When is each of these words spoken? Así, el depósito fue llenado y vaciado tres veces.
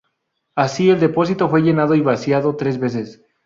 Así, 0.55 0.89
el 0.89 0.99
depósito 0.99 1.47
fue 1.47 1.61
llenado 1.61 1.93
y 1.93 2.01
vaciado 2.01 2.55
tres 2.55 2.79
veces. 2.79 3.21